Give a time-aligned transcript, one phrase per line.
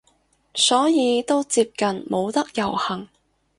[0.55, 3.07] 所以都接近冇得遊行